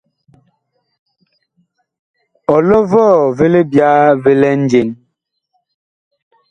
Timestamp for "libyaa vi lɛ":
3.53-4.49